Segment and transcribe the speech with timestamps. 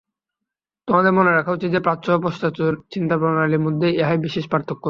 [0.87, 2.59] তোমাদের মনে রাখা উচিত যে, প্রাচ্য ও পাশ্চাত্য
[2.91, 4.79] চিন্তাপ্রণালীর মধ্যে ইহাই বিশেষ পার্থক্য।